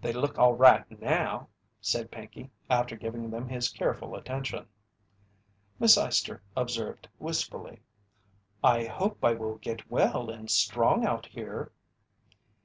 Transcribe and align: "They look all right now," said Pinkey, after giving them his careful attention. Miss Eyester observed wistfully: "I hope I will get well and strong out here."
"They 0.00 0.12
look 0.12 0.36
all 0.36 0.54
right 0.54 0.90
now," 1.00 1.48
said 1.80 2.10
Pinkey, 2.10 2.50
after 2.68 2.96
giving 2.96 3.30
them 3.30 3.48
his 3.48 3.68
careful 3.68 4.16
attention. 4.16 4.66
Miss 5.78 5.96
Eyester 5.96 6.42
observed 6.56 7.08
wistfully: 7.20 7.82
"I 8.64 8.86
hope 8.86 9.24
I 9.24 9.34
will 9.34 9.58
get 9.58 9.88
well 9.92 10.28
and 10.28 10.50
strong 10.50 11.06
out 11.06 11.26
here." 11.26 11.70